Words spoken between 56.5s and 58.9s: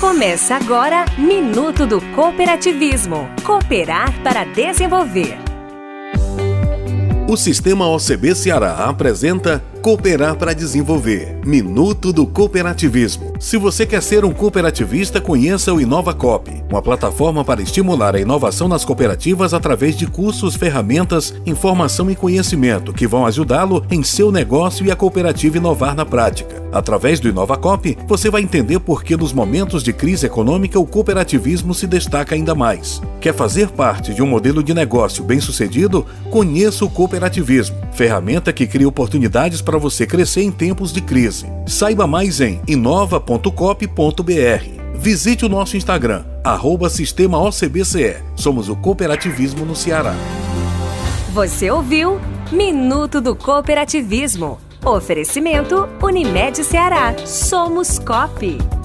Ceará. Somos COP.